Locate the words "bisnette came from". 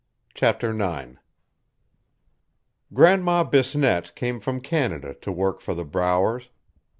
3.43-4.59